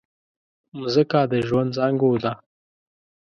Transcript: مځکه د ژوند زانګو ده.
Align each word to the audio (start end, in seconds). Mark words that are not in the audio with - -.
مځکه 0.79 1.21
د 1.31 1.33
ژوند 1.47 1.69
زانګو 1.77 2.11
ده. 2.23 2.33